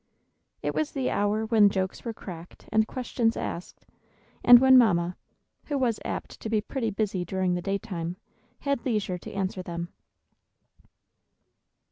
It 0.63 0.73
was 0.73 0.93
the 0.93 1.11
hour 1.11 1.45
when 1.45 1.69
jokes 1.69 2.03
were 2.03 2.11
cracked 2.11 2.67
and 2.71 2.87
questions 2.87 3.37
asked, 3.37 3.85
and 4.43 4.57
when 4.57 4.75
Mamma, 4.75 5.15
who 5.65 5.77
was 5.77 5.99
apt 6.03 6.39
to 6.39 6.49
be 6.49 6.59
pretty 6.59 6.89
busy 6.89 7.23
during 7.23 7.53
the 7.53 7.61
daytime, 7.61 8.17
had 8.61 8.83
leisure 8.83 9.19
to 9.19 9.31
answer 9.31 9.61
them. 9.61 9.89